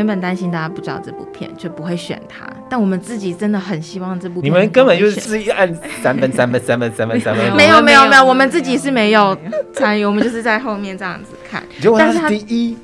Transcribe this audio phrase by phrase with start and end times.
[0.00, 2.48] 们原本担心大家不知道这部片，就不会选它。
[2.70, 4.50] 但我们自己真的很希望这部片。
[4.50, 5.70] 你们根本就是自己按
[6.02, 7.44] 三分、三分、三分、三分、三分。
[7.54, 9.36] 没有没有没有，我们自己是没有
[9.74, 11.62] 参与，我们就是在后面这样子看。
[11.98, 12.78] 但是他第一，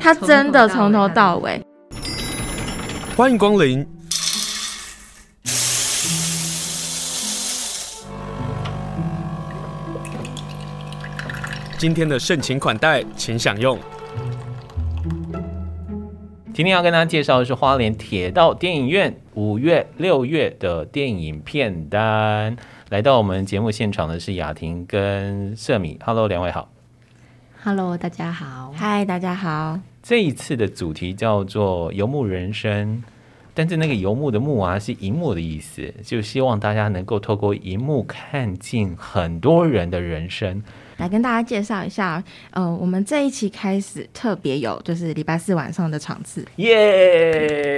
[0.00, 1.60] 他真的从头到尾。
[3.14, 3.86] 欢迎光临。
[11.76, 13.78] 今天的盛情款待，请享用。
[16.54, 22.56] 今天要跟大家介绍的是花莲铁道电影院五月、六月的电影片单。
[22.90, 25.98] 来到我们节目现场的是雅婷跟社米。
[26.04, 26.70] Hello，两位好。
[27.64, 28.72] Hello，大家好。
[28.78, 29.80] Hi，大家好。
[30.00, 33.02] 这一次的主题叫做“游牧人生”，
[33.52, 40.62] 但是那个“游牧”的“牧”啊，是荧幕的意思，就希望大家能够透过荧幕看尽很多人的人生。
[40.98, 46.68] 来跟大家介绍一下，呃，我们这一期开始特别有，就是礼拜四晚上的场次，耶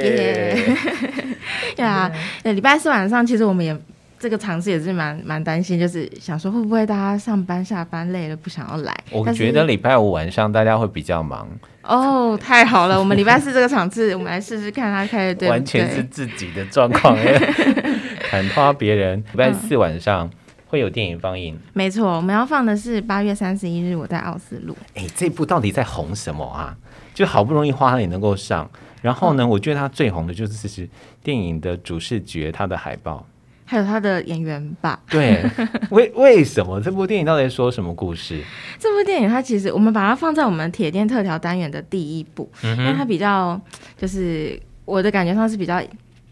[0.02, 0.76] 耶，
[1.74, 2.10] 对啊，
[2.42, 3.76] 对，礼拜四晚上其实我们也
[4.18, 8.94] 这个场次也是蛮蛮担心，就是想说会不会大家上班下班累了不想要来？
[9.10, 11.48] 我觉得礼拜五晚上大家会比较忙。
[11.82, 15.48] 哦，太好了，我们礼拜四这个场次，我们来试试看他开的对？
[15.48, 17.16] 完全是自己的状况
[18.28, 19.18] 砍花别人。
[19.18, 20.26] 礼拜四晚上。
[20.26, 20.30] 嗯
[20.76, 24.76] 会有电影放映，没错，我们要放的是八月三十一日，我在奥斯陆。
[24.94, 26.76] 哎，这部到底在红什么啊？
[27.14, 30.86] 就好不容易花也能够上，然后呢，嗯、我觉得它最红的就是是
[31.24, 33.26] 电影的主视觉，它的海报，
[33.64, 35.00] 还有它的演员吧？
[35.08, 35.42] 对，
[35.88, 38.44] 为为什么这部电影到底说什么故事？
[38.78, 43.58] 这部电影它其实我们把它放在我们铁电特调单元的第一部，嗯、因为它比较
[43.96, 45.80] 就是我的感觉上是比较。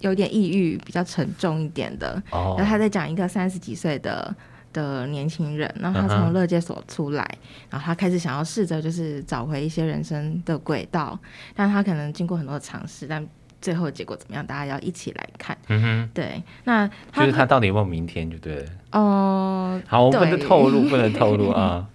[0.05, 2.23] 有点抑郁，比较沉重一点的。
[2.31, 2.59] Oh.
[2.59, 4.35] 然后他在讲一个三十几岁的
[4.73, 7.73] 的年轻人，然后他从乐界所出来，uh.
[7.73, 11.19] 然后他开始想要试着就是找回一些人生的轨道，
[11.55, 13.27] 但他可能经过很多的尝试，但
[13.63, 15.57] 最后的结果怎么样，大家要一起来看。
[15.69, 18.67] 嗯哼，对，那就是他到底有没有明天，就对了。
[18.93, 21.89] 哦、uh,，好，我不能透露，不能透露 啊。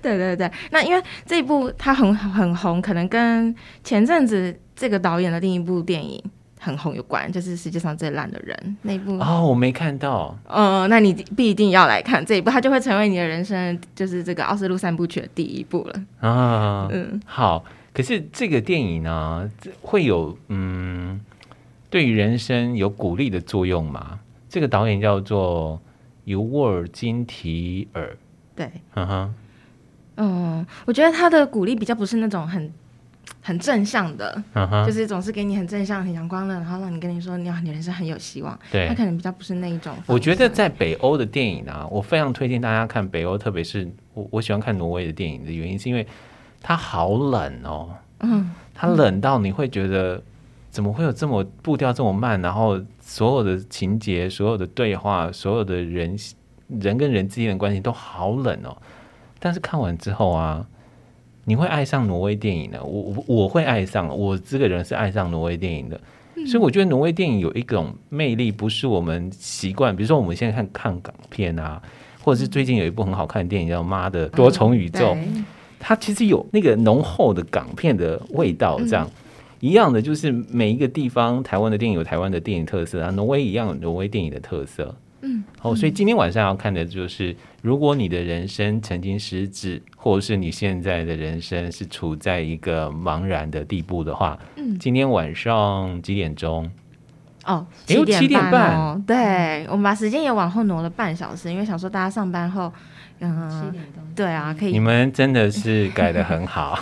[0.00, 3.52] 对对对，那因为这一部他很很红，可能跟
[3.82, 6.22] 前阵子这个导演的另一部电影。
[6.64, 10.34] 很红有关，就是世界上最烂的人那一部哦，我没看到。
[10.46, 16.88] 嗯、呃，那你必定要来看这一部，它就会成为你的人生，就是这个奥斯陆三部曲的第一部了啊。
[16.90, 17.62] 嗯，好。
[17.92, 19.48] 可是这个电影呢，
[19.82, 21.20] 会有嗯，
[21.90, 24.18] 对于人生有鼓励的作用吗？
[24.48, 25.80] 这个导演叫做
[26.24, 28.16] 尤沃尔金提尔。
[28.56, 29.34] 对，嗯哼，
[30.16, 32.72] 嗯，我觉得他的鼓励比较不是那种很。
[33.40, 34.86] 很正向的，uh-huh.
[34.86, 38.58] 就是总是给你很正向、很阳光的，然后让你跟你说，你要你人生很有希望。
[38.72, 39.94] 对，他可能比较不是那一种。
[40.06, 46.06] 我觉得在北欧的电影啊，我非常推荐大家看北欧，特别是我我喜欢看挪威的电影的原因，是因为
[46.62, 47.90] 它好冷哦。
[48.20, 50.22] 嗯，它冷到你会觉得，
[50.70, 56.16] 怎么会有这么步调这么慢，然后所有的情节、所有的对话、所有的人
[56.68, 58.74] 人跟人之间的关系都好冷哦。
[59.38, 60.66] 但是看完之后啊。
[61.44, 66.00] 你会爱上挪威电影的，我我我会爱上，我这个人是爱上挪威电影的，
[66.36, 71.82] 嗯，所以我觉得挪威电影有一种魅力，不是我们习惯，比如说我们现在看看港片啊，
[72.22, 75.44] 或者是最近有一部很好看的电影叫《妈的多重宇宙》，嗯，
[75.78, 79.12] 它其实有那个浓厚的港片的味道，这样，嗯，
[79.60, 84.94] 一样的就是每一个地方，台湾的电影有台湾的电影特色啊，挪威一样有挪威电影的特色。
[85.64, 96.70] 嗯，哦，所以今天晚上要看的就是，如果你的人生曾经失智，或者是你现在的人生是处在一个茫然的地步的话，嗯，今天晚上几点钟？
[97.44, 99.02] 哦，七点半哦，七点半。
[99.02, 102.72] 对，我们把时间也往后挪了半小时，因为想说大家上班后，
[103.20, 104.02] 嗯，七点钟。
[104.14, 104.72] 对啊，可以。
[104.72, 106.78] 你们真的是改的很好。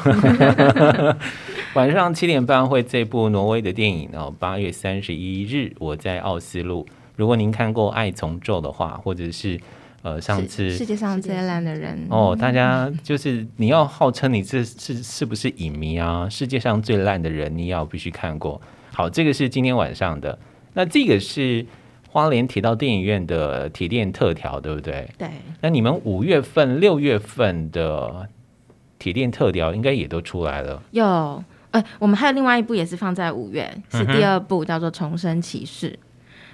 [1.75, 6.87] 晚上七点半会这部挪威的电影哦，八月三十一日我在奥斯陆。
[7.23, 9.57] 如果您看过《爱从咒》的话，或者是
[10.03, 16.29] 呃上次世界上最烂的人哦，大家就是你要号称你这是是不是影迷啊？
[16.29, 18.61] 世界上最烂的人，你要必须看过。
[18.93, 20.37] 好，这个是今天晚上的。
[20.75, 21.65] 那这个是
[22.09, 25.09] 花莲提到电影院的铁电特调，对不对？
[25.17, 25.29] 对。
[25.61, 28.29] 那你们五月份、六月份的
[28.99, 30.83] 铁电特调应该也都出来了。
[30.91, 31.05] 有，
[31.71, 35.91] 呃，我们还有另外一部也是放在五月，是第二部，叫做《重生骑士》。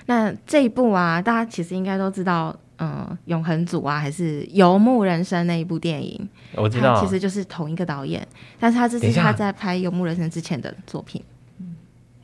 [0.08, 8.26] 那这一部啊，大家其实应该都知道，嗯、呃，永恒族啊，还是游牧人生那一部电影，我知道，其实就是同一个导演，
[8.58, 11.22] 但是他这是他在拍游牧人生之前的作品，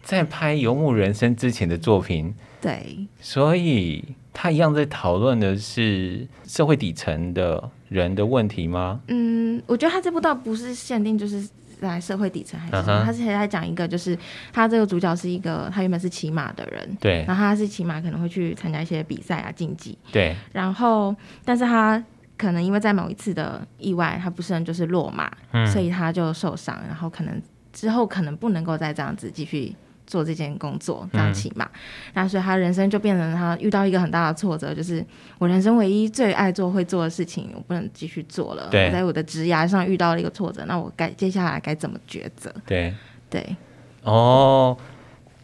[0.02, 4.02] 在拍游牧人生之前的作品，对，所以
[4.32, 9.02] 他一样在讨论的是社会底层的人的问题吗？
[9.08, 11.46] 嗯，我觉得他这部倒不是限定就是
[11.80, 13.04] 在社会底层还是什么？Uh huh.
[13.04, 14.18] 他是在讲一个，就是
[14.52, 22.02] 他这个主角是一个，他原本是骑马的人，对，然后他是骑马，可能会去参加一些比赛啊竞技，对，然后但是他
[22.36, 27.40] 可能因为在某一次的意外，他不慎就是落马，嗯，所以他就受伤，然后可能
[27.72, 29.74] 之后可能不能够再这样子继续。
[30.06, 31.68] 做这件工作，这样骑马，
[32.12, 35.04] 那、嗯、所以他人生就变成他遇到一个很大的挫折，就是
[35.38, 38.68] 我人生唯一最爱做会做的事情，我不能继续做了。
[38.70, 42.54] 对，我在我的职涯上遇到了一个挫折，那我该接下来该怎么抉择？
[42.66, 42.94] 对
[43.30, 43.56] 对，
[44.02, 44.76] 哦，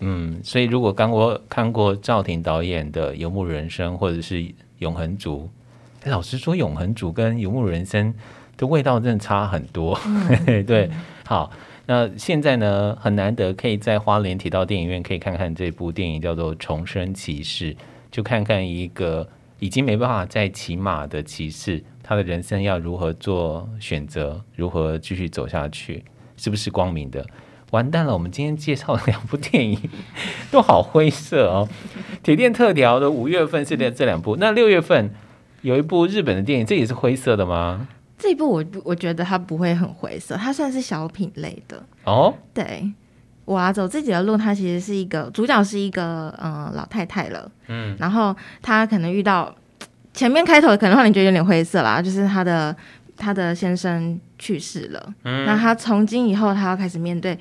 [0.00, 4.34] 嗯，所以如果刚我看过赵婷导演的《游牧人生》或者是
[4.78, 5.48] 《永恒族》，
[6.10, 8.12] 老实说，《永恒族》跟《游牧人生》
[8.56, 9.98] 的味道真的差很多。
[10.06, 11.50] 嗯、 对，嗯、好。
[11.90, 17.74] 那现在呢，很难得可以在花莲铁道电影院可以看看这部电影，叫做《重生骑士》，
[18.12, 19.28] 就看看一个
[19.58, 26.04] 已经没办法再骑马的骑士，他的人生要如何做选择，如何继续走下去，
[26.36, 27.26] 是不是光明的？
[27.72, 29.90] 完蛋了，我们今天介绍的两部电影
[30.52, 31.68] 都好灰色哦。
[32.22, 35.12] 铁电特调的五月份是的这两部，那六月份
[35.62, 37.88] 有一部日本的电影，这也是灰色的吗？
[38.20, 42.34] 这一部我我觉得它不会很灰色，它算是小品类的哦。
[42.52, 42.92] 对，
[43.46, 49.52] 我啊走自己的路，它其实是一个主角是一个嗯老太太了，嗯，然后她可能遇到
[50.12, 52.76] 前面开头可能让你觉得有点灰色啦，就是她的
[53.16, 57.38] 她的先生去世了，嗯，那她从今以后她要开始面对。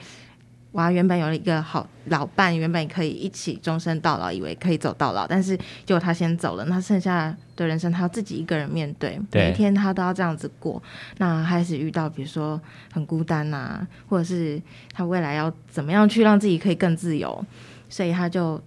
[0.74, 10.80] 哇，原本有了一个好老伴，原本可以一起终身到老，以为可以走到老，但是结果他先走了，那剩下的人生他要自己一个人面对，对每一天他都要这样子过。
[11.18, 12.62] 那开始遇到比如说
[12.92, 14.62] 很孤单啊，或者是
[14.94, 17.44] 他未来要怎么样去让自己可以更自由，
[17.90, 18.62] 所以他就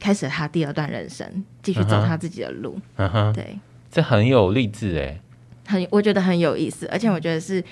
[0.00, 2.80] 开始他第二段人生，继续走他自己的路。
[2.96, 3.58] 嗯哼，对，
[3.90, 5.20] 这很有励志哎，
[5.66, 7.62] 很我觉得很有意思，而且我觉得是。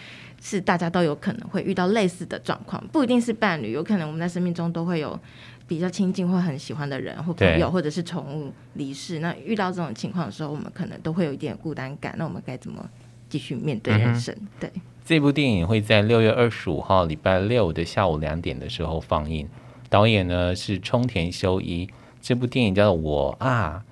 [0.48, 5.18] 是大家都有可能会遇到类似的状况，不一定是伴侣，有可能我们在生命中都会有
[5.66, 9.18] 比较亲近或很喜欢的人或朋友，或者是宠物离世。
[9.18, 12.14] 那遇到这种情况的时候，我们可能都会有一点孤单感。
[12.16, 12.88] 那我们该怎么
[13.28, 14.32] 继续面对人生？
[14.38, 14.70] 嗯、对，
[15.04, 19.48] 这部电影会在六月二十五号礼拜六的下午两点的时候放映。
[19.90, 21.90] 导演呢是冲田修一。
[22.22, 23.82] 这部电影叫做《我啊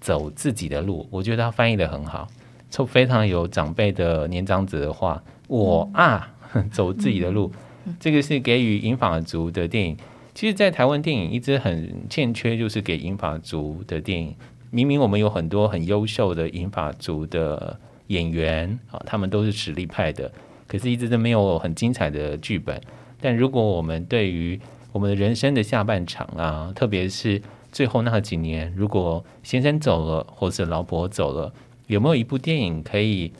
[0.00, 2.28] 走自己的路》，我觉得他翻译的很好，
[2.70, 5.20] 就非常有长辈的年长者的话。
[5.46, 6.34] 我啊，
[6.72, 7.52] 走自己的路，
[8.00, 9.96] 这个是给予银发族的电影。
[10.34, 14.34] 其实，在台湾电影一直很欠缺，就是给银发族的电影。
[14.70, 20.32] 明明我们有很多很优秀的银发族的演员啊，他们都是实力派的，
[20.66, 22.80] 可是一直都没有很精彩的剧本。
[23.20, 24.58] 但如果我们对于
[24.90, 31.52] 我们的人生的下半场啊，特别是最后那几年，如果先生走了，或者老婆走了，
[31.86, 33.32] 有没有一部电影可以？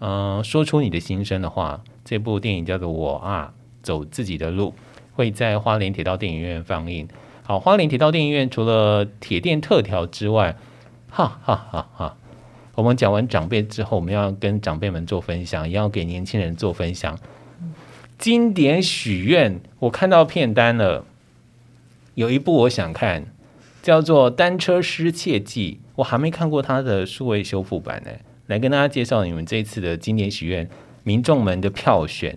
[0.00, 3.52] 嗯、说出你的心声的话，这部电影叫做《我啊
[3.82, 4.68] 走自己的路》，
[5.14, 7.06] 会在花莲铁道电影院放映。
[7.42, 10.56] 好，花莲铁道电影院除了铁电特调之外，
[11.10, 12.16] 哈哈哈哈！
[12.76, 17.18] 我们讲完长辈之后，我们要跟长辈们做分享，也要给年轻人做分享。
[18.16, 21.04] 经典许愿，我看到片单了，
[22.14, 23.26] 有一部我想看，
[23.82, 28.12] 叫做《单车失窃记》，我还没看过它的数位修复版呢。
[28.50, 30.68] 来跟大家介绍你们这一次的经典许愿
[31.04, 32.36] 民众们的票选，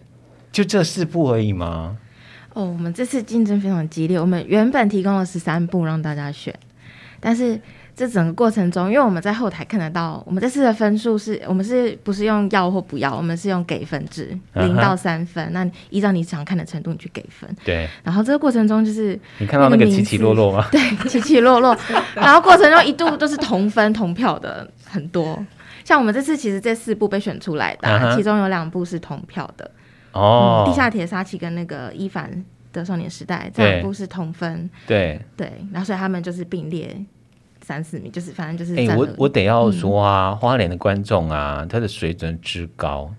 [0.51, 1.98] 就这四部而已吗？
[2.53, 6.53] 哦，我们这次竞争非常激烈，我们原本提供了十三部让大家选，
[7.20, 7.60] 但是
[7.96, 15.50] 这整个过程中，因为我们在后台看得到，我们这次的分数是我们是不是用要或不要，我们是用给分制，零到三分，uh.
[15.50, 17.50] 那依照你想看的程度你去给分。
[17.65, 20.67] 对，然后这个过程中就是你看到那个起起落落吗？
[20.72, 20.79] 对，
[21.10, 21.75] 起起落落，
[22.13, 25.43] 然后过程中一度都是同分同票的很多。
[25.83, 28.15] 像我们这次其实这四部被选出来的，啊，uh.
[28.15, 29.69] 其中有两部是同票的
[30.13, 36.95] 哦，嗯，地下铁杀气跟那个伊凡的少年时代这两部是同分，对对，然后所以他们就是并列
[37.61, 38.79] 三四名，就是反正就是。
[38.79, 43.13] 哎，欸，我我得要说啊，嗯，花莲的观众啊，他的水准之高，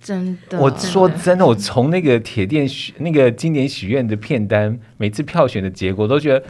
[0.00, 0.58] 真的。
[0.58, 6.42] 我说真的，我从那个铁电许那个经典许愿的片单，每次票选的结果都觉得。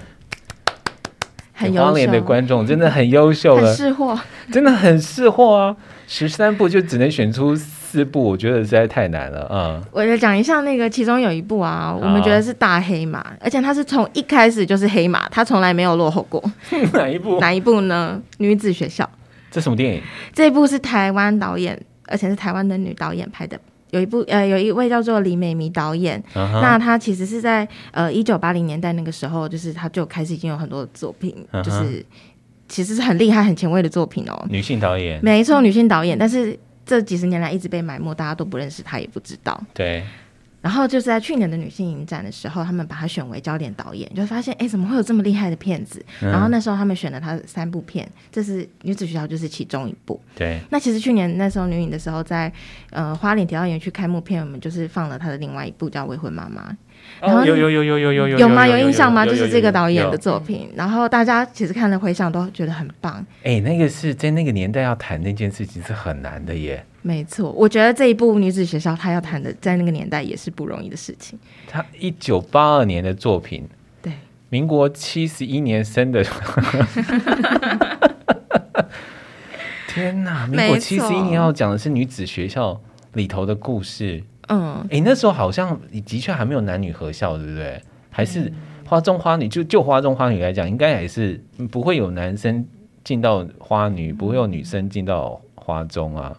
[1.61, 4.19] 很优秀的观众真的很优秀了，识货，
[4.51, 5.77] 真的很识货啊！
[6.07, 9.47] 十三部就只能选出四部，我觉得实在太难了。
[9.53, 16.43] 嗯，我就讲一下那个，其中有一部啊，我们觉得是大黑马，而且它是从一开始就是黑马，它从来没有落后过。
[16.95, 17.39] 哪一部？
[17.41, 18.21] 哪一部呢？
[18.39, 19.09] 女子学校。
[19.51, 20.03] 这什么电影？
[20.33, 23.59] 这一部是台湾导演，而且是台湾的女导演拍的。
[23.91, 26.61] 有一部呃，有一位叫做李美迷导演，uh huh.
[26.61, 31.65] 那他其实是在呃一九八零年代那个时候，就是他就开始已经有很多作品，uh huh.
[31.65, 32.05] 就是
[32.69, 34.47] 其实是很厉害、很前卫的作品哦。
[34.49, 39.61] 女性导演，没错，女性导演，但是这几十年来一直被埋没，大家都不认识他，也不知道。
[39.75, 40.05] 对。
[40.61, 46.05] 然后就是在去年的女性影展的时候，他们把他选为焦点导演，就发现哎，怎么会有这么厉害的片子？
[46.21, 50.21] 嗯、然后那时候他们选了他三部片，这是女子学校就是其中一部。
[50.35, 50.61] 对。
[50.71, 52.53] 那其实去年那时候女影的时候在，在
[52.91, 56.71] 呃花莲铁道园区开幕片，我们就是放了他的另外一部叫《未婚妈妈》。
[57.21, 58.67] 然后有有有有有有有有吗？
[58.67, 59.27] 有印象吗？
[59.27, 60.71] 就是这个导演的作品。
[60.75, 63.25] 然后大家其实看了回想都觉得很棒。
[63.43, 66.85] 哎，那个是在那个年代要谈那件事情是很难的耶。
[67.03, 71.39] 没错，我觉得这一部女子学校，她要谈的，在那个年代也是不容易的事情。
[71.67, 73.67] 她一九八二年的作品，
[74.03, 74.13] 对，
[74.51, 76.25] 民国七十一年生的。
[79.89, 80.47] 天哪！
[80.47, 82.81] 民国七十一年要讲的是女子学校
[83.15, 84.23] 里头的故事。
[84.51, 87.81] 嗯，哎，那时候好像的确还没有男女合校，对不对？
[88.11, 88.53] 还是
[88.85, 89.49] 花中花女？
[89.49, 91.41] 就就花中花女来讲，应该还是
[91.71, 92.67] 不会有男生
[93.05, 96.37] 进到花女，不会有女生进到花中啊。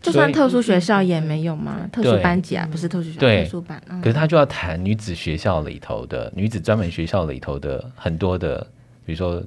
[0.00, 1.88] 就算特殊学校也没有吗？
[1.90, 3.82] 特殊班级啊，不是特殊学校，特殊班。
[4.00, 8.64] 可是他就要谈女子学校里头的女子专门学校里头的很多的，
[9.04, 9.42] 比如说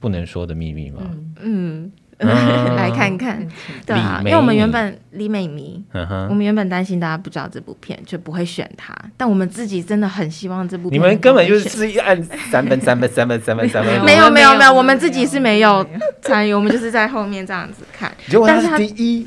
[0.00, 1.02] 不能说的秘密嘛。
[1.40, 1.90] 嗯，
[2.76, 3.46] 来看看，
[3.86, 5.82] 对啊，因为我们原本李美迷，
[6.28, 8.94] 我们原本担心大家不知道这部片，就不会选它。
[9.16, 14.04] 但我们自己真的很希望这部片，你们根本就是自己按三分、三分、三分、三分、三分。
[14.04, 15.84] 没有没有没有，我们自己是没有
[16.20, 18.12] 参与，我们就是在后面这样子看。
[18.46, 19.26] 但是他第一。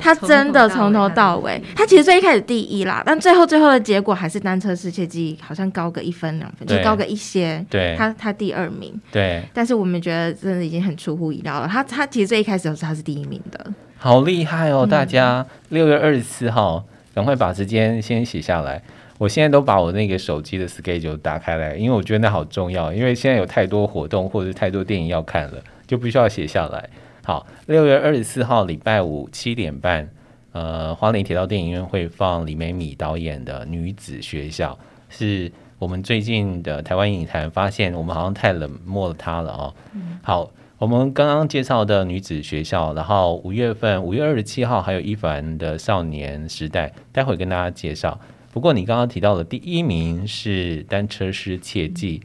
[0.00, 7.64] 他真的从头到尾，他其实最一开始第一啦，但最后最后的结果还是单车失窃记好像高个一分两分，就高个一些。
[7.70, 8.98] 对，他他第二名。
[9.12, 11.68] 对，但是我们觉得真的已经很出乎意料了。
[11.68, 14.86] 他他其实最一开始的时候他是第一名的，好厉害哦！
[14.86, 18.82] 大家六月二十四号，赶快把时间先写下来。
[19.18, 25.54] 我现在都把我那个手机的 schedule 打开来，因为我觉得那好重要，因为现在有太多活动或者是太多电影要看了，
[25.86, 26.88] 就必须要写下来。
[27.26, 30.08] 好，六月二十四号礼拜五七点半，
[30.52, 34.78] 呃，花莲铁道电影院会放李美米导演的《女子学校》，
[35.08, 39.74] 是我们最近的台湾影坛发现，我们好像太冷漠了她了哦。
[39.94, 48.20] 嗯、好，我们刚刚介绍的《女子学校》，然后五月份五月二十七号还有伊凡的《少年时代》，待会跟大家介绍。
[48.52, 52.20] 不过你刚刚提到的第一名是《单车师切记》。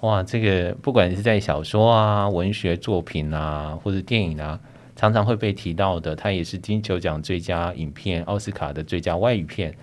[0.00, 4.60] 哇，这个不管是在小说啊、文学作品啊，或者电影啊，
[4.94, 6.14] 常常会被提到的。
[6.14, 9.74] 它也是金球奖最佳影片、奥斯卡的最佳外语片。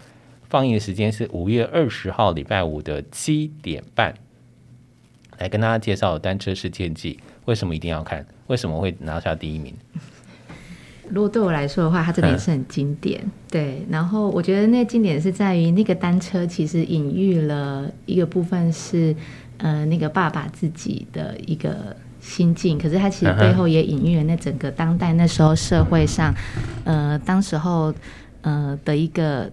[0.47, 4.13] 放映的时间是五月二十号礼拜五的七点半。
[5.39, 7.15] 来跟大家介绍《单车失窃记》，
[7.45, 8.23] 为什么一定要看？
[8.45, 9.73] 为什么会拿下第一名？
[11.09, 13.19] 如果对我来说的话，它真的也是很经典。
[13.23, 19.15] 嗯、对，然后我觉得那经典是在于那个单车其实隐喻了一个部分是。
[19.57, 26.33] 呃，那个爸爸自己的一个心境，可是他其实背后也隐喻了那整个当代那时候社会上，
[26.83, 27.93] 呃，当时候
[28.41, 29.51] 呃的一个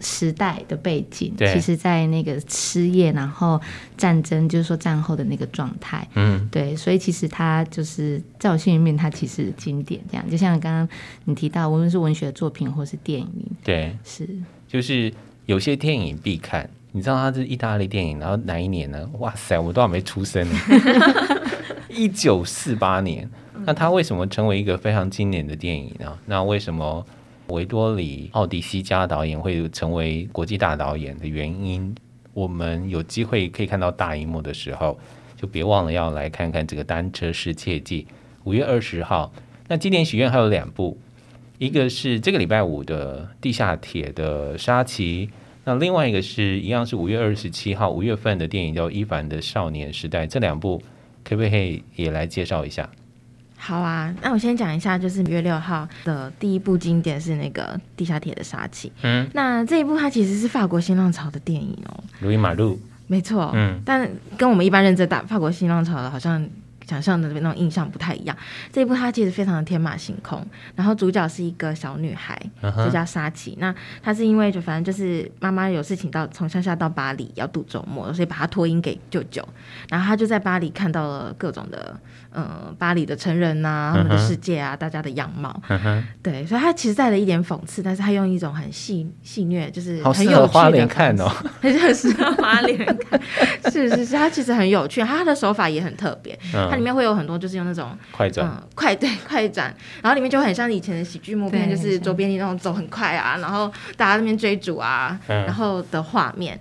[0.00, 1.32] 时代的背景。
[1.38, 3.60] 其实，在那个失业，然后
[3.96, 6.06] 战争，就是说战后的那个状态。
[6.14, 10.30] 嗯，对，所以其实他就是在我心里面，他其实经典这样。
[10.30, 10.88] 就像刚刚
[11.24, 14.28] 你提到，无论是文学作品或是电影，对，是，
[14.66, 15.12] 就是
[15.46, 16.68] 有些电影必看。
[16.94, 19.08] 你知道它是意大利电影，然后哪一年呢？
[19.18, 20.58] 哇塞，我都还没出生呢。
[21.88, 23.28] 一九四八年，
[23.64, 26.18] 那它为什么成为一个非常经典的电影呢？
[26.26, 27.04] 那为什么
[27.48, 31.94] 维多里奥迪西加导演会成为国际大导演的原因？
[32.34, 34.98] 我们有机会可以看到大荧幕的时候，
[35.34, 38.06] 就别忘了要来看看这个《单车世界记》。
[38.44, 39.32] 五月二十号，
[39.68, 40.98] 那今年许愿还有两部，
[41.58, 45.26] 一个是这个礼拜五的《地下铁的杀期》。
[45.64, 50.82] 那另外一个是一样是五月二十七号五月份的电影叫伊凡的少年时代，这两部
[51.24, 52.88] 可不可以也来介绍一下？
[53.56, 58.90] 好啊，那我先讲一下，就是五月六号的第一部经典是那个地下铁的杀气。
[59.02, 66.44] 嗯，那这一部它其实是法国新浪潮的电影哦，路易马路，没错，嗯，但跟我们一般认知的法国新浪潮的好像。
[66.86, 68.36] 想象的那种印象不太一样。
[68.72, 73.56] 这一部它其实非常的天马行空，然后主角是一个小女孩，就叫沙琪。
[73.60, 79.46] 那她是因为就反正就是妈妈有事情到从乡下到巴黎要度周末，所以把她托婴给舅舅。
[79.88, 81.98] 然后她就在巴黎看到了各种的，
[82.32, 85.54] 呃，巴黎的成人呐、啊，他们的世界啊，大家的样貌。
[86.22, 91.28] 对，所以他其实带了一点讽刺，但是他用一种很戏戏虐，就是很有趣的看哦，
[91.60, 93.20] 很适合花脸看。
[93.70, 96.38] 是是是，他其实很有趣，他的手法也很特别。
[96.52, 106.58] 它里面会有很多，就是用那种快转，嗯，快对快转，然后里面就很像以前的喜剧默片，就是卓别林那种走很快啊，然后大家那边追逐啊，然后的画面，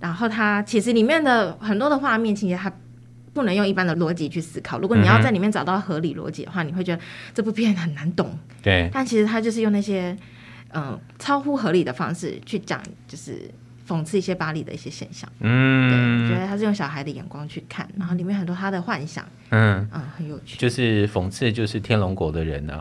[0.00, 2.70] 然后他其实里面的很多的画面其实，它
[3.32, 4.78] 不能用一般的逻辑去思考。
[4.78, 7.02] 如果你要在里面找到合理逻辑的话，你会觉得
[7.34, 8.38] 这部片很难懂。
[8.62, 10.16] 对，但其实他就是用那些
[10.70, 13.50] 嗯、呃、超乎合理的方式去讲，就是。
[13.84, 22.80] 讽刺一些巴黎的一些现象，嗯，对，觉得他是用小孩的眼光去看，然后里面很多他的幻想，嗯嗯，很有趣，就是讽刺，就是天龙国的人啊，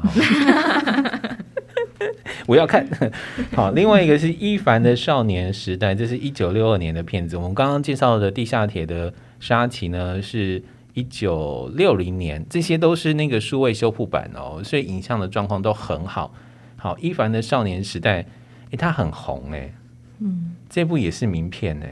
[2.46, 2.88] 我要看。
[3.55, 7.36] 好，另外一个是伊凡的少年时代，这是一九六二年的片子。
[7.36, 16.33] 我们刚刚介绍的地下铁的沙琪呢，是一九六零年，这些都是那个数位修复版哦，所以影像的状况都很好。
[16.77, 18.25] 好，伊凡的少年时代，
[18.71, 19.74] 哎，他很红哎。
[20.19, 21.86] 嗯，这部也是名片呢，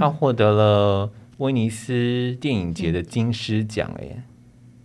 [0.00, 4.22] 他获得了威尼斯电影节的金狮奖哎，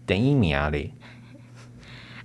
[0.05, 0.93] 等一年嘞。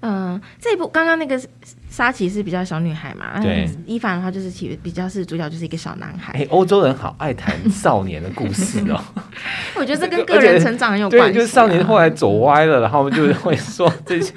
[0.00, 1.40] 嗯，这一部刚刚那个
[1.88, 6.32] 沙琪是比较小女孩嘛，对，伊凡的话就是其实比较是主角就是一个小男孩。
[6.34, 9.02] 哎，欧洲人好爱谈少年的故事哦，
[9.74, 11.32] 我觉得这跟个人成长很有关系，啊。
[11.32, 14.32] 对，就是少年后来走歪了，然后就会说这些。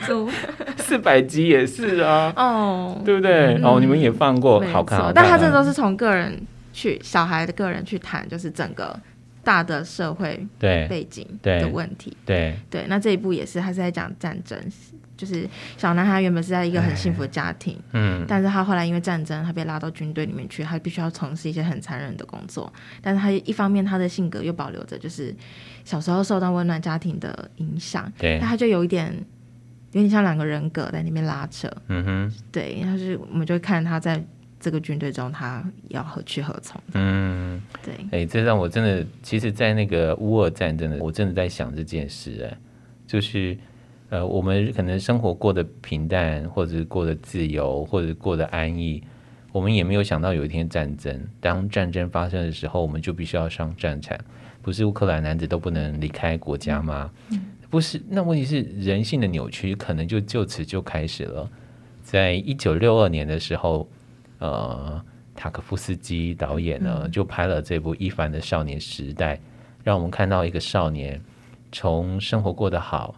[0.77, 3.53] 四百集也是啊，哦，对不对？
[3.55, 4.99] 嗯、哦，你们也放过，好看。
[5.13, 6.39] 但他这都是从个人
[6.73, 8.97] 去小孩的个人去谈，就是整个
[9.43, 12.17] 大的社会背景的问题。
[12.25, 14.57] 对对，对，那这一部也是，他是在讲战争，
[15.19, 15.45] 就是
[15.77, 22.71] 小男孩原本是在一个很幸福的家庭，嗯，但是他后来因为战争，他被拉到军队里面去，他必须要从事一些很残忍的工作。
[23.01, 25.35] 但是他一方面他的性格又保留着，就是
[25.83, 29.13] 小时候受到温暖家庭的影响，对，那他就有一点。
[29.91, 34.23] 有点像两个人格在那边拉扯，嗯哼，对，他是我们就会看他在
[34.59, 42.55] 这个军队中，他要何去何从，嗯，对，哎、欸，这让我真的，其实，在那个乌尔战争的，我真的在想这件事，哎，
[43.07, 43.57] 就是，
[44.09, 49.03] 呃，我们可能生活过得平淡，或者是过得自由，或者过得安逸，
[49.51, 54.17] 我们也没有想到有一天战争，当战争发生的时候，我们就必须要上战场，
[54.61, 57.11] 不是乌克兰男子都不能离开国家吗？
[57.31, 61.47] 嗯不是，那问题是人性的扭曲，可能就就此就开始了。
[62.01, 63.87] 在一九六二年的时候，
[64.39, 64.99] 呃，
[65.35, 69.35] 塔可夫斯基导演呢就拍了这部《伊凡的少年时代》，
[69.83, 71.21] 让我们看到一个少年
[71.71, 73.13] 从生活过得好，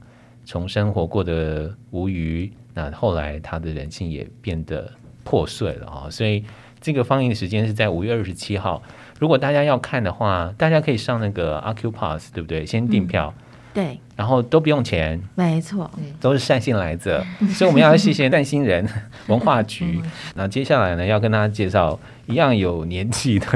[0.51, 4.91] 从生活过得无余，那后来他的人性也变得
[5.23, 6.09] 破碎了啊。
[6.09, 6.43] 所以
[6.81, 8.83] 这个放映的时间是在五月二十七号。
[9.17, 12.65] 如果大家要看的话，大家可以上那个阿 Q Pass，对不对？
[12.65, 13.33] 先订票。
[13.37, 18.85] 嗯对，然后都不用钱，没错，都是善心来着，所以我们要谢谢善心人
[19.27, 20.01] 文化局。
[20.35, 23.47] 那接下来呢，要跟大家介绍一样有年纪的，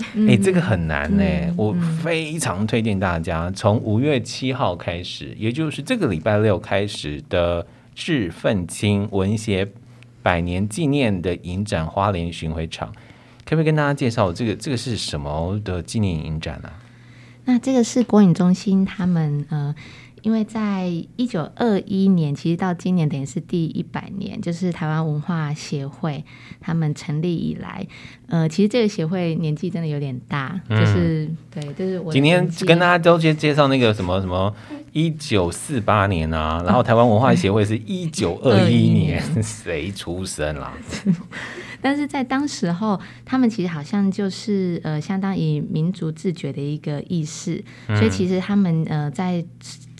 [0.00, 9.68] 哎、嗯，这个很难呢，嗯、我非常推荐大家从五月七号开始，也就是这个礼拜六开始的致愤青文学
[10.22, 12.92] 百年纪念的影展花莲巡回场，
[13.44, 16.72] 可不可以跟大家介绍这个这个是什么的纪念影展啊？
[17.46, 19.74] 那这个是国影中心，他们呃，
[20.22, 26.24] 因为在一九二一年，其实到今年等于是第一百年，就是台湾文化协会
[26.60, 27.86] 他们成立以来，
[28.28, 34.54] 呃，其实这个协会年纪真的有点大，嗯、就是对，就是我今天跟大家都介介绍那个什么什么
[34.92, 40.72] 一九四八年啊，然后台湾文化协会是 一九二一年，谁出生啦？
[41.82, 49.42] 但是在当时候，他们其实好像就是呃，相当于民族自觉的一个意识，嗯、所以其实他们呃，在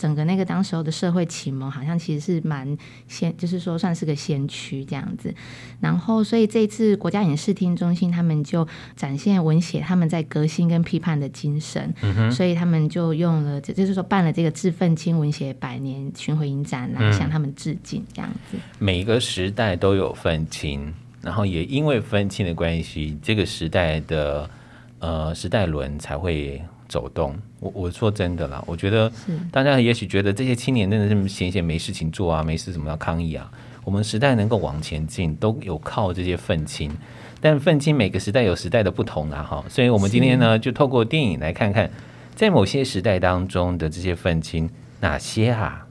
[0.01, 2.75] 整个那个当时候的社会启蒙，好像其实是蛮
[3.07, 5.31] 先，就是说算是个先驱这样子。
[5.79, 11.93] 然后，所以这一次国家影视厅中心他们就展现文协他们在革新跟批判的精神，
[12.31, 18.57] 所以他们就用了，就是说办了这个致愤青文协百年巡回影展来向他们致敬这样子。
[18.79, 20.91] 每一个时代都有愤青。
[21.21, 24.49] 然后也因为愤青的关系，这个时代的
[24.97, 26.59] 呃时代轮才会
[26.91, 27.33] 走动。
[27.61, 29.09] 我我说真的啦，我觉得
[29.49, 33.49] 大家也许觉得这些青年真的是闲闲没事情做啊，没事怎么要抗议啊？
[33.85, 36.91] 我们时代能够往前进，都有靠这些愤青。
[37.39, 39.63] 但愤青每个时代有时代的不同啊，哈。
[39.69, 41.89] 所以我们今天呢，就透过电影来看看，
[42.35, 45.87] 在某些时代当中的这些愤青哪些啊？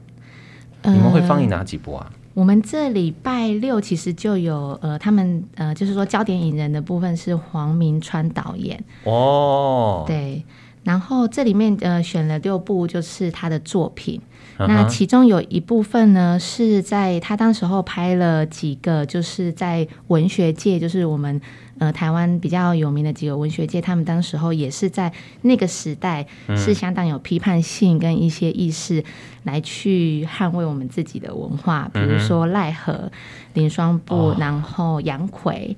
[0.83, 2.11] 你们会放映哪几部啊？
[2.33, 10.41] 我们这礼拜六其实就有呃，他们呃，就是说焦点引人的部分是黄明川导演哦，对，
[10.83, 14.19] 然后这里面呃选了六部就是他的作品，
[14.57, 21.39] 那其中有一部分呢是在他当时候拍了几个，就是在文学界，就是我们。
[21.79, 26.23] 呃，台湾比较有名的几个文学界，他们当时候也是在那个时代
[26.55, 29.03] 是相当有批判性跟一些意识
[29.45, 33.11] 来去捍卫我们自己的文化，比如说赖和、
[33.55, 35.75] 林双布，哦、然后杨逵，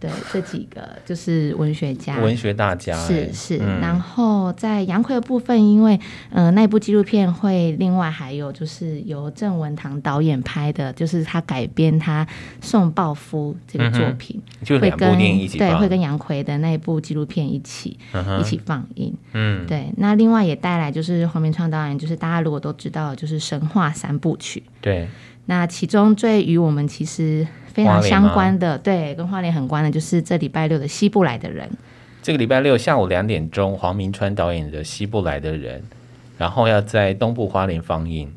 [0.00, 3.58] 对，这几个就是文学家，文学大家是是。
[3.60, 12.26] 嗯、然后在杨奎的部分，因为呃那部纪录片会另外还有就是由郑文堂导演拍的，就是他改编他
[12.62, 19.14] 送报夫这个作品，嗯、就两部电影一起对，会跟杨奎的那部纪录片一起、嗯、一起放映。
[19.34, 19.92] 嗯，对。
[19.98, 24.62] 那另外也带来就是黄明川导演，就是大家如果都知道，就是神话三部曲。
[24.80, 25.06] 对。
[25.50, 27.46] 那其中最与我们其实。
[27.72, 31.70] 非常相关的，对，跟花莲很关的，就是这礼拜六的西部来的人。
[32.20, 35.80] 这个礼拜六下午两点钟，黄明川导演的《西部来的人》，
[36.36, 38.28] 然后要在东部花莲放映。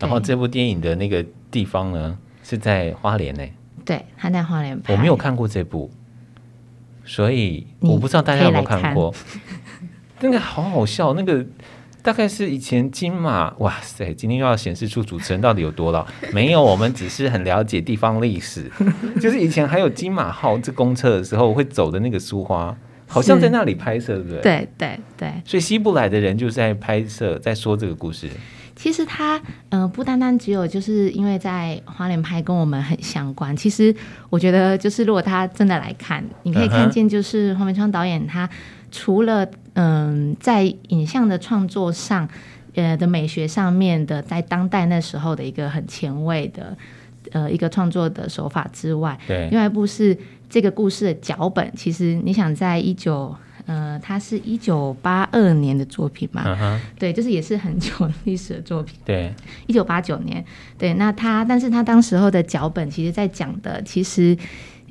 [0.00, 3.46] 然后这部电影的那个地方呢，是在花莲呢。
[3.84, 4.92] 对，他在花莲拍。
[4.92, 5.88] 我没有看过这部，
[7.04, 9.14] 所以我不知道大家有没有看过。
[10.18, 11.46] 那个好好笑，那个。
[12.02, 14.12] 大概是以前金马，哇塞！
[14.14, 16.06] 今天又要显示出主持人到底有多老？
[16.32, 18.70] 没有，我们只是很了解地方历史。
[19.20, 22.74] 就是以前还有金马号这公车的时候会走的那个苏花，
[23.06, 24.40] 好像在那里拍摄，对不对？
[24.40, 25.32] 对对对。
[25.44, 28.28] 所以西部来的人就是在拍摄，在说这个故事。
[28.74, 29.36] 其实他
[29.68, 33.54] 嗯、呃，不单单只有就是因为在花莲拍跟我们很相关。
[33.54, 33.94] 其实
[34.30, 38.48] 我觉得，就是如果他真的来看，你可以看见，就是黄明川导演他。
[38.92, 39.48] 除了
[39.80, 42.28] 嗯，在影像的创作上，
[42.74, 46.76] 呃的美学上面的，在当代那时候的一个很前卫的
[47.32, 50.14] 呃一个创作的手法之外，对，另外一部是
[50.50, 51.72] 这个故事的脚本。
[51.74, 57.90] 其实你想，在一九呃，它是一九八二年的作品嘛，嗯，对，就是也是很久
[58.24, 59.32] 历史的作品，对，
[59.66, 60.44] 一九八九年，
[60.76, 64.36] 对，那他，但是他当时候的脚本，其实在讲的，其实。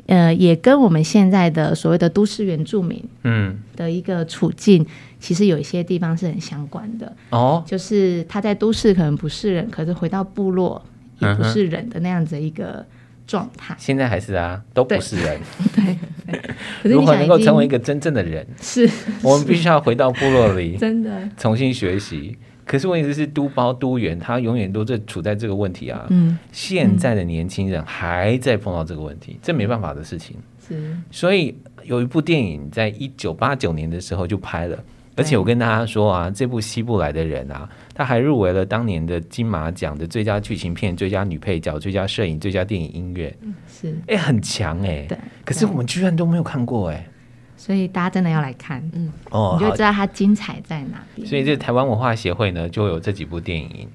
[0.09, 4.83] 呃，也跟我们现在的所谓的都市原住民，嗯，的一个处境，
[5.19, 7.63] 其实有一些地方是很相关的哦。
[7.65, 10.83] 就是他在都市可能不是人，可是回到部落
[11.19, 12.83] 也不是人的那样子一个
[13.27, 13.75] 状态。
[13.77, 15.39] 现在还是啊，都不是人。
[15.75, 16.41] 对， 对
[16.81, 18.89] 可是如果能够成为一个真正的人，是
[19.21, 22.35] 我们必须要回到部落里， 真的重新学习。
[22.69, 26.05] 可是问题是，都包都圆，他永远都在处在这个问题啊。
[26.11, 30.37] 嗯，现在的年轻人还在碰到这个问题，嗯、这没办法的事情。
[30.67, 34.77] 是，所以有一部电影在一九八九年的时候就拍了，
[35.15, 43.35] 而且我跟大家说啊，这部《西部来的人》啊，他还入围了当年的金马奖的最佳剧情片、最佳女配角、最佳摄影、最佳电影音乐。
[43.41, 45.05] 嗯，是，哎、欸，很强哎、欸。
[45.09, 45.17] 对。
[45.43, 47.09] 可是我们居然都没有看过哎、欸。
[47.59, 51.27] 所以大家真的要来看，嗯，哦，你就知道它精彩在哪边。
[51.27, 53.85] 所以这台湾文化协会呢，就有这几部电影。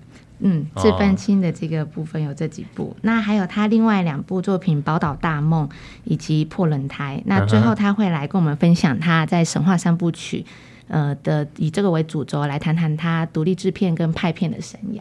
[0.40, 5.66] 嗯，志奋青的这个部分有这几部，哦、那还有他另外两部作品《宝岛大梦》
[6.05, 7.16] 以及《破轮胎》。
[7.24, 10.44] 那最后他会来跟我们分享他在神话三部曲，
[10.88, 15.00] 呃的以这个为主轴来谈谈他独立制片跟拍片的生涯。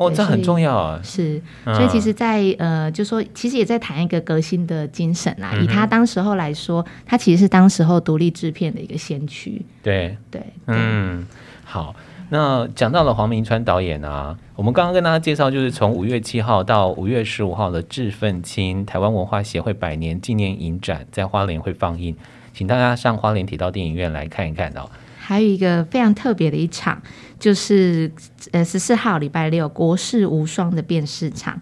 [0.00, 0.98] 哦，这很重要啊！
[1.04, 5.50] 是，所以其实在，在呃，就说其实也在谈一个革新的精神啊。
[5.52, 9.60] 嗯、以他当时候来说，他其实是当时候独立制片的一个先驱。
[9.82, 11.26] 对对，嗯，
[11.64, 11.94] 好。
[12.32, 22.16] 那讲到了黄明川导演啊，我们刚刚跟大家介绍，就是从五月七号到五月十五号的志奋青台湾文化协会百年纪念影展在花莲会放映，
[22.54, 24.88] 请大家上花莲铁道电影院来看一看哦。
[25.18, 27.02] 还有一个非常特别的一场，
[27.40, 28.12] 就是
[28.52, 31.60] 呃十四号礼拜六《国士无双》的辨识场。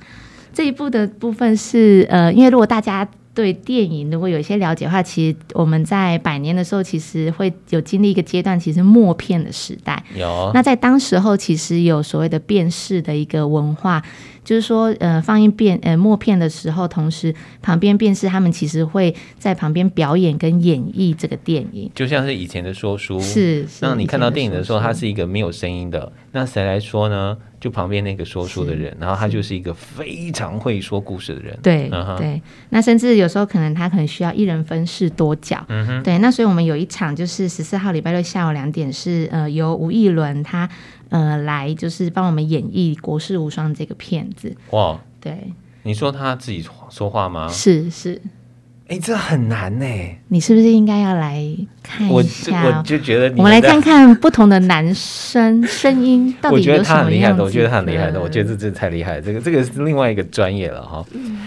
[0.53, 3.09] 这一部的部分是呃，因为如果大家
[3.39, 10.03] 对电影如果有一些了解的话，其实我们在百年的时候，其实会有经历一个阶段，其实默片的时代。
[10.17, 10.51] 有。
[10.53, 14.03] 那在当时候，其实有所谓的辨识的一个文化。
[14.45, 23.21] 就是说，呃，放映片呃默片的时候，同时旁边辨识他们其实会在旁边表演跟演绎这个电影，就像是以前的说书。
[23.21, 27.37] 是，是那你看到电影的时候，它是一个没有声音的，那谁来说呢？
[27.61, 31.59] 就旁边那个说书的人，然后他就是一个非常会说故事的人。
[31.63, 32.41] 对、uh-huh、对，
[32.71, 35.65] 那甚至有时候可能他可能需要一人分饰多角。
[35.69, 36.03] 嗯哼。
[36.03, 40.69] 对，那所以我们有一场就是十四号礼拜六下午两点是呃由吴艺伦他
[41.09, 44.57] 呃来就是帮我们演绎《国士无双》这个片子。
[44.71, 45.53] 哇，对。
[45.83, 47.49] 你说他自己说话吗？
[47.49, 48.21] 是是。
[48.89, 49.85] 哎、欸，这很难呢。
[50.29, 51.45] 你是不是应该要来
[51.83, 52.65] 看一下？
[52.65, 56.73] 我，我就觉得你，我们来看看不同的男生 声音到底有什么样。
[56.73, 59.21] 我觉得他很厉害的，我觉得他很厉害的，我觉得这真的太厉害了。
[59.21, 61.05] 这个这个是另外一个专业了哈。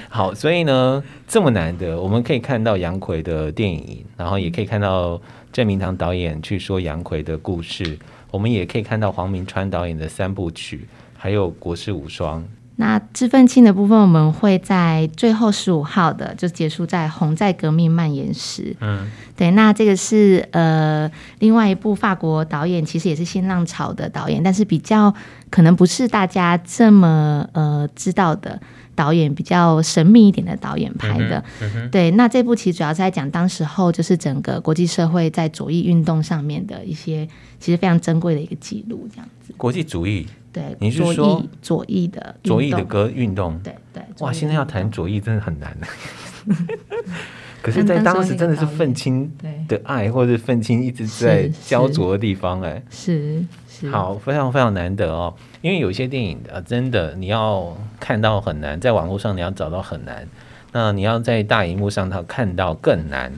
[0.08, 5.20] 好，所以呢，这么难得，我们可以看到杨奎的电影，然后也可以看到
[5.52, 7.98] 郑明堂导演去说杨奎的故事，
[8.30, 12.40] 我们也可以看到黄明川导演的三部曲，还有《国士无双》。
[12.82, 18.76] 那致愤庆的部分，我们会在最后十五号的就结束在红在革命蔓延时。
[18.82, 25.14] 嗯，对，那这个是呃另外一部法国导演，其实也是新浪潮的导演，但是比较
[25.52, 28.60] 可能不是大家这么呃知道的。
[28.96, 31.44] 导演比较神秘一点的导演拍的。
[31.62, 37.28] 嗯嗯、对，那这部其实主要是在讲当时候就是整个国际社会在左翼运动上面的一些
[37.60, 39.54] 其实非常珍贵的一个记录，这样子。
[39.58, 43.60] 国际主义，对，你是说左翼的左翼的歌运动？
[43.64, 44.04] 对对。
[44.20, 45.78] 哇，现在要谈左翼真的很难。
[47.62, 49.32] 可是，在当时真的是愤青
[49.68, 55.34] 的爱，或者愤青一直在焦灼的地方，哎，是是，好，非常非常难得哦。
[55.62, 60.28] 因为有些电影啊，真的你要看到很难，在网络上你要找到很难，
[60.74, 63.34] 那你要在大荧幕上它看到更难。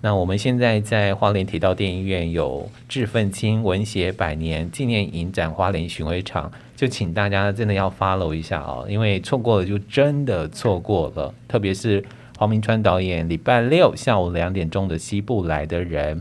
[0.00, 12.04] 那我们现在在花莲铁道电影院有志奋青文协百年纪念影展花莲巡回场，就请大家真的要 follow 一下哦，因为错过了就真的错过了，特别是。
[12.36, 16.18] 黄明川导演礼拜六下午两点钟的《西部来的人》，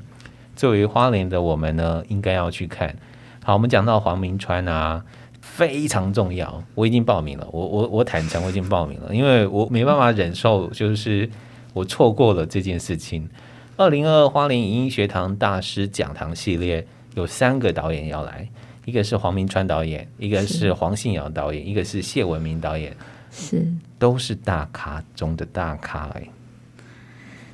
[0.56, 2.96] 作为花莲的我们呢，应该要去看。
[3.44, 5.04] 好，我们讲到黄明川啊，
[5.42, 6.64] 非常重要。
[6.76, 11.30] 我已经报名了，我我我坦诚，我已经报名了，因为我没办法忍受，就是
[11.74, 13.30] 我错过了这件事情。
[13.76, 18.48] 二零二二花莲影音学堂大师讲堂系列有三个导演要来，
[18.86, 22.96] 一个是黄明川导演，一个是黄信尧导演，一个是谢文明导演。
[23.30, 23.68] 是，
[24.00, 26.24] 都是大咖中的大咖哎。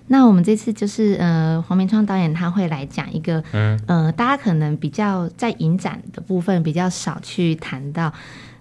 [0.10, 8.12] 那我们这次就是呃，黄明川导演他会来讲一个，嗯呃，大家可能比较在影展的部分比较少去谈到。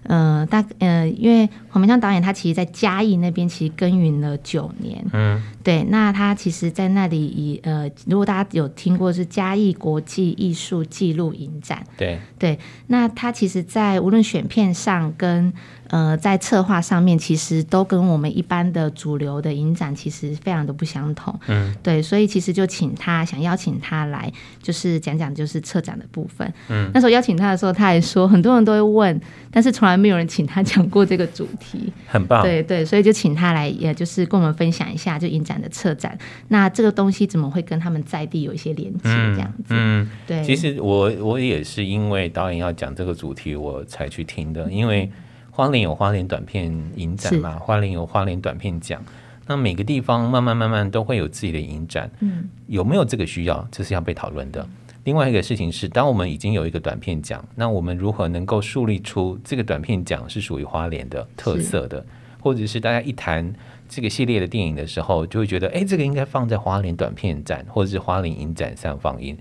[0.03, 5.83] 呃，大呃，因为黄明川导演他其实，在嘉义那边其实耕耘了九年，嗯，对。
[5.89, 12.57] 那他其实，在那里以呃，如果大家有听过是嘉义国际艺术纪录影展，对对。
[12.87, 15.51] 那他其实，在无论选片上跟
[15.89, 22.01] 呃，在策划上面，其实都跟我们一般的主流的影展其实非常的不相同，嗯，对。
[22.01, 26.89] 所以其实就请他想邀请他来，就是讲讲就是策展的部分，嗯。
[26.95, 29.21] 那时候邀请他的时候，他还说很多人都会问，
[29.51, 29.99] 但是从来。
[29.99, 32.41] 没有人请他讲过这个主题，很棒。
[32.41, 36.17] 对对，所以就请他来，也就是跟我们分享一下，就影展的策展。
[36.47, 38.99] 那这个东西怎么会跟他们在地有一些连接？
[39.03, 40.41] 这样子，嗯，嗯对。
[40.41, 44.71] 其实我我也是因为导演要讲这个主题，我才去听的。
[44.71, 45.11] 因为
[45.51, 49.03] 花莲有花莲短片影展嘛，花莲有花莲短片奖。
[49.47, 54.67] 那每个地方慢慢慢慢都会有自己的影展，嗯，有没有这个需要，这是要被讨论的。
[55.05, 62.05] 另外一个事情是，当我们已经有一个短片奖，那我们如何能够树立出这个短片奖是属于花莲的特色的，
[62.39, 63.51] 或者是大家一谈
[63.87, 69.35] 这个系列的电影的时候，就会觉得，哎，这个应该放在花莲短片展或者是花莲影展上放映。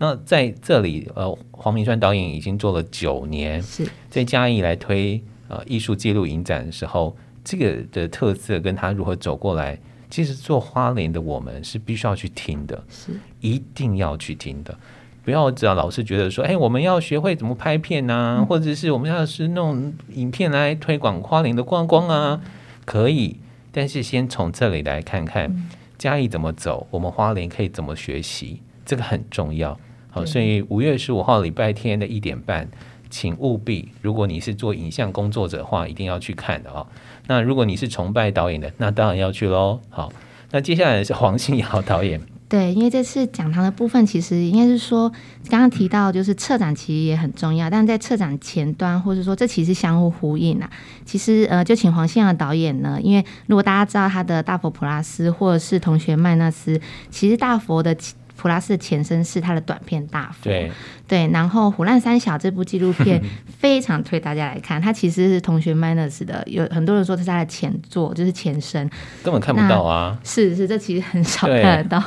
[0.00, 9.78] 那在这里，呃，黄明川导演已经做了九年，是在嘉义来推呃艺术记录影展的时候，这个的特色跟他如何走过来，
[10.08, 13.12] 其实做花莲的我们是必须要去听的，是。
[13.40, 14.76] 一定要去听的。
[15.24, 22.42] 不要只要老是觉得说，哎，我们要学会怎么拍片啊，嗯、或者是我们要是弄影片来推广花莲的观光啊，
[22.84, 23.38] 可以，
[23.72, 29.80] 但是先从这里来看看嘉义怎么走，我们花莲可以怎么学习，这个很重要。
[30.10, 32.68] 好，所以五月十五号礼拜天的一点半，
[33.14, 36.84] 请务必，如果你是做影像工作者的话，一定要去看的、哦。
[37.28, 39.78] 那如果你是崇拜导演的，那当然要去喽。
[39.88, 40.12] 好，
[40.50, 42.20] 那接下来是黄信尧导演。
[42.48, 45.08] 对，因为这次讲堂的部分，其实应该是说，
[45.48, 50.68] 刚刚提到就是策展其实也很重要，但在策展前端，或者说这其实相互呼应啊。
[51.04, 57.96] 其实呃，就请黄信尧导演呢，因为如果大家知道他的大佛普拉斯或者是同学麦纳斯，其实大佛的
[58.36, 60.44] 普拉斯的前身是他的短片大佛。
[60.44, 60.70] 对
[61.06, 63.22] 对，然后《虎烂三小》这部纪录片
[63.58, 68.88] 非常推大家来看，它其实是同学麦纳斯的，有很多人说这是他的前作，就是前身，
[69.22, 70.18] 根本看不到啊。
[70.24, 72.02] 是是，这其实很少看得到。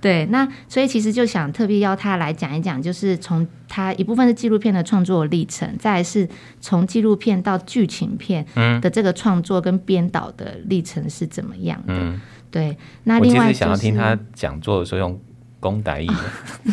[0.00, 6.26] 对，那所以其实就想特别邀他来讲一讲，就是从他一部分是纪录片的创作历程，再来是
[6.58, 8.42] 从纪录片到剧情片
[8.80, 11.92] 的这个创作跟编导的历程是怎么样的？
[11.92, 12.18] 嗯、
[12.50, 15.20] 对，那另外、就是、我其实想要听他讲座的时候用
[15.60, 16.10] 公台语，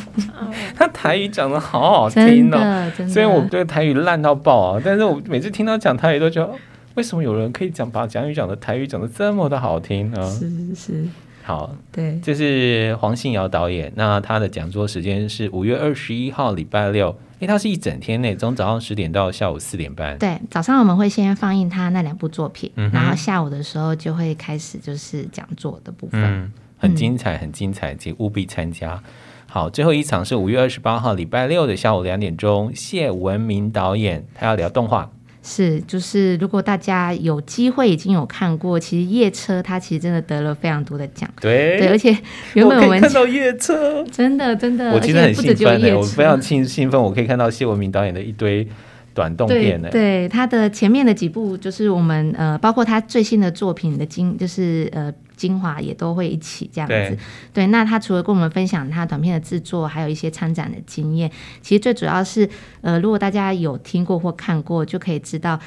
[0.76, 6.52] 他台语讲的好好听哦，虽然我对台语烂到爆啊，但是我每次听他讲台语都觉得，
[6.96, 10.26] 为什么有人可以讲把蒋语讲的台语讲的这么的好听啊？
[10.30, 11.06] 是是是。
[11.44, 13.90] 好，对，这是黄信尧导演。
[13.96, 17.08] 那他的讲座时间是五月二十一号礼拜六，
[17.40, 20.18] 因为他是一整天内，从早上十点到下午四点半。
[20.18, 29.02] 对，早上我们会先放映他那两部作品，嗯、然后下午的时候就会开始就是讲座的部分，嗯、很精彩，很精彩，请务必参加。
[29.48, 35.10] 好，最后一场是五月二十八号礼拜六的下午两点钟，谢文明导演他要聊动画。
[35.42, 42.10] 是，就是如果大家有机会已经有看过，其实夜车它其实真的得了非常多的奖，对，对，而且
[42.54, 48.68] 原本我们我看到夜车， 真的真的，我其实很兴奋的，我非常兴兴奋，我可以看到谢文明导演的一堆
[49.14, 49.88] 短动片呢。
[49.90, 56.94] 对，他的前面的几部就是我们呃，包括他最新的作品的经，就是呃精华也都会一起这样子。
[56.94, 57.18] 对，
[57.54, 62.50] 对，那他除了跟我们分享他短片的制作，还有一些参展的经验，其实最主要是
[62.82, 65.58] 呃，如果大家有听过或看过，就可以知道。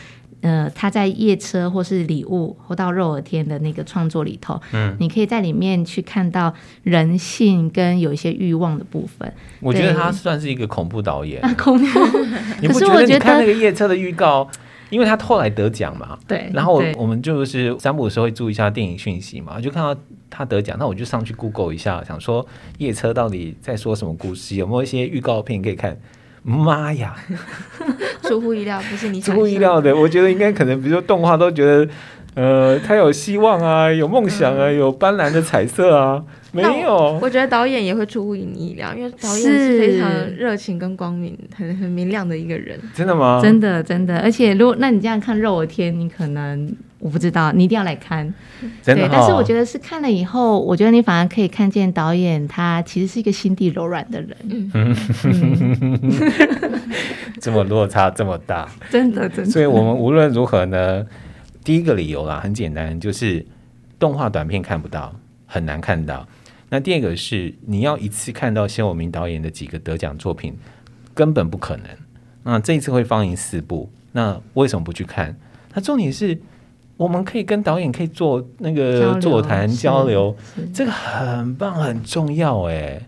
[0.43, 9.31] 呃，他在夜车或是礼物或到肉耳天的那个创作里头，嗯，你可以在里面去看到人性跟有一些欲望的部分。
[9.61, 11.43] 我觉得他算是一个恐怖导演。
[11.57, 12.01] 恐怖。
[12.67, 14.49] 可是我觉得看那个夜车的预告，
[14.91, 16.51] 因为他后来得奖嘛，对。
[16.53, 19.99] 然后我们就是散步的时候会注意一下电影讯息嘛，就看到
[20.29, 22.47] 他得奖，那我就上去 Google 一下，想说
[22.79, 25.99] 夜车到底在说什么故事，有没有一些预告片可以看？
[26.43, 27.15] 妈呀！
[28.25, 29.95] 出乎意料，不是你出乎意料的。
[29.95, 31.87] 我觉得应该可能，比如说动画都觉得，
[32.35, 36.95] 呃，他有希望啊，有梦想啊，嗯、有斑斓的彩色啊，没有。
[36.95, 42.79] 我，我觉得导演也会出乎你意料，因为导演是非常热情跟光明、很很明亮的一个人。
[42.95, 43.41] 真的吗？
[43.43, 44.19] 真的真的。
[44.21, 46.75] 而且，如果那你这样看肉的天，你可能。
[47.03, 48.19] 我不知道，你一定要来看。
[48.83, 54.37] 真的哦、对，但是我觉得是看了以后，我觉得你反而可以看见导演他其实是一个心地柔软的人。
[54.75, 54.95] 嗯，
[57.41, 59.51] 这么落差这么大， 真的真的。
[59.51, 61.03] 所以我们无论如何呢，
[61.63, 63.45] 第一个理由啦，很简单，就是
[63.99, 65.15] 动画短片看不到，
[65.47, 66.27] 很难看到。
[66.69, 70.57] 那第二个是你要一次看到谢我明导演的几个得奖作品，
[71.13, 71.87] 根本不可能。
[72.45, 75.37] 那这一次会放映四部，那为什么不去看？
[75.75, 76.41] 那重点是，
[76.97, 80.35] 我们可以跟导演可以做那个座谈交流，
[80.73, 83.03] 这个很棒很重要哎。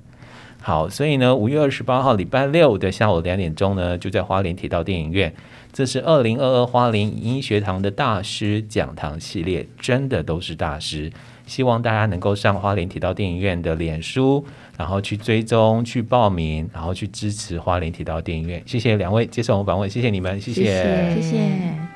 [0.61, 5.35] 好，所以呢，五月二十八号礼拜六的下午两点钟呢，就在花莲铁道电影院，
[5.73, 11.11] 这是二零二二花莲影音学堂的大师讲堂系列，真的都是大师。
[11.47, 14.45] 希望大家能够上花莲铁道电影院的脸书，
[14.79, 18.63] 然后去追踪、去报名，然后去支持花莲铁道电影院。
[18.65, 20.65] 谢谢两位接受我们访问，谢谢你们，谢谢。
[21.15, 21.92] 谢谢